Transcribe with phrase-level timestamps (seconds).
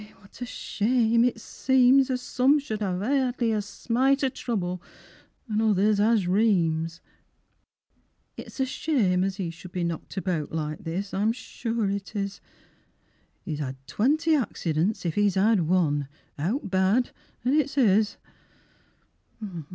[0.01, 4.81] Eh, what a shame it seems As some should ha'e hardly a smite o' trouble
[5.47, 7.01] An' others has reams.
[8.35, 12.41] It's a shame as 'e should be knocked about Like this, I'm sure it is!
[13.45, 16.07] He's had twenty accidents, if he's had one;
[16.39, 17.11] Owt bad,
[17.45, 18.17] an' it's his.